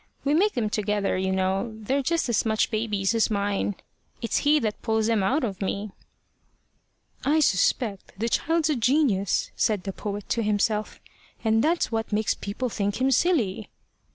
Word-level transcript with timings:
We 0.23 0.33
make 0.33 0.53
them 0.55 0.67
together, 0.71 1.15
you 1.15 1.31
know. 1.31 1.75
They're 1.77 2.01
just 2.01 2.27
as 2.27 2.43
much 2.43 2.71
baby's 2.71 3.13
as 3.13 3.29
mine. 3.29 3.75
It's 4.19 4.37
he 4.37 4.57
that 4.61 4.81
pulls 4.81 5.05
them 5.05 5.21
out 5.21 5.43
of 5.43 5.61
me." 5.61 5.91
"I 7.23 7.39
suspect 7.39 8.11
the 8.17 8.27
child's 8.27 8.71
a 8.71 8.75
genius," 8.75 9.51
said 9.55 9.83
the 9.83 9.93
poet 9.93 10.27
to 10.29 10.41
himself, 10.41 10.99
"and 11.43 11.63
that's 11.63 11.91
what 11.91 12.11
makes 12.11 12.33
people 12.33 12.67
think 12.67 12.99
him 12.99 13.11
silly." 13.11 13.69